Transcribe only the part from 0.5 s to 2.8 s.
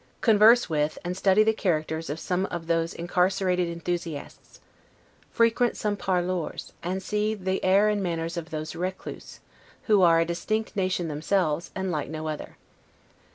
with, and study the characters of some of